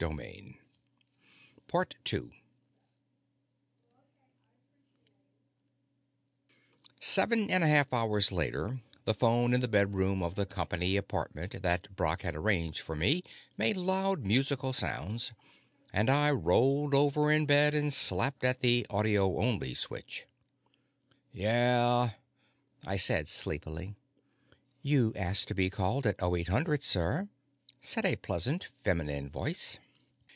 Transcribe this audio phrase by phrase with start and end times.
[6.99, 11.61] Seven and a half hours later, the phone in the bedroom of the company apartment
[11.61, 13.21] that Brock had arranged for me
[13.57, 15.33] made loud musical sounds,
[15.93, 20.25] and I rolled over in bed and slapped at the "audio only" switch.
[21.31, 22.13] "Yeah?"
[22.87, 23.93] I said sleepily.
[24.81, 27.29] "You asked to be called at oh eight hundred, sir."
[27.83, 29.77] said a pleasant feminine voice.